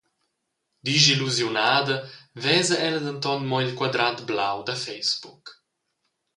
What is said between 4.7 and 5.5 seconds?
facebook.